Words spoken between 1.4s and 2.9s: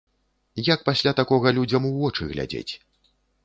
людзям у вочы глядзець?